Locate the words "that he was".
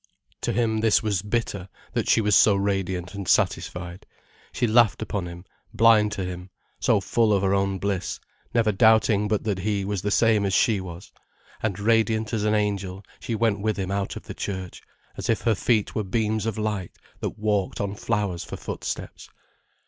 9.43-10.01